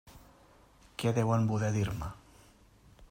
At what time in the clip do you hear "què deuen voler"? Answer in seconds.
1.03-1.69